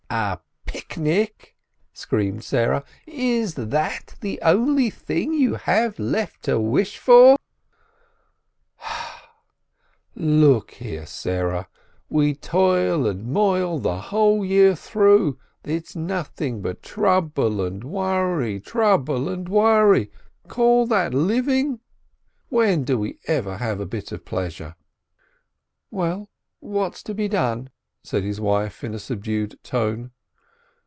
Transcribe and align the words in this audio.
"A 0.13 0.41
picnic!" 0.65 1.55
screamed 1.93 2.43
Sarah. 2.43 2.83
"Is 3.07 3.53
that 3.53 4.15
the 4.19 4.41
only 4.41 4.89
thing 4.89 5.33
you 5.33 5.55
have 5.55 5.99
left 5.99 6.43
to 6.43 6.59
wish 6.59 6.97
for?" 6.97 7.37
"Look 10.15 10.71
here, 10.71 11.05
Sarah, 11.05 11.69
we 12.09 12.35
toil 12.35 13.07
and 13.07 13.25
moil 13.27 13.79
the 13.79 14.01
whole 14.01 14.43
year 14.43 14.75
through. 14.75 15.39
It's 15.63 15.95
nothing 15.95 16.61
but 16.61 16.83
trouble 16.83 17.63
and 17.65 17.81
worry, 17.85 18.59
trouble 18.59 19.29
and 19.29 19.47
worry. 19.47 20.11
Call 20.49 20.85
that 20.87 21.13
living! 21.13 21.79
When 22.49 22.83
do 22.83 22.97
we 22.97 23.19
ever 23.27 23.59
have 23.59 23.79
a 23.79 23.85
bit 23.85 24.11
of 24.11 24.25
pleasure?" 24.25 24.75
"Well, 25.89 26.27
what's 26.59 27.01
to 27.03 27.13
be 27.13 27.29
done?" 27.29 27.69
said 28.03 28.23
his 28.23 28.41
wife, 28.41 28.83
in 28.83 28.95
a 28.95 28.99
sub 28.99 29.23
dued 29.23 29.61
tone. 29.63 30.09